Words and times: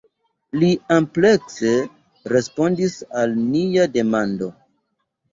Li 0.61 0.67
amplekse 0.93 1.73
respondis 2.35 2.95
al 3.19 3.35
nia 3.51 3.85
demando. 3.99 4.49